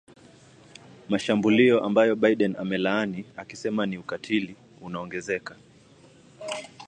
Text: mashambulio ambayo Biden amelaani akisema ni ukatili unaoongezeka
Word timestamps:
mashambulio 1.09 1.83
ambayo 1.83 2.15
Biden 2.15 2.55
amelaani 2.57 3.25
akisema 3.37 3.85
ni 3.85 3.97
ukatili 3.97 4.55
unaoongezeka 4.81 5.55